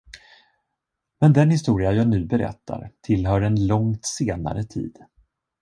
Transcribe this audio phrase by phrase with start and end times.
[1.19, 4.99] Men den historia jag nu berättar, tillhör en långt senare tid.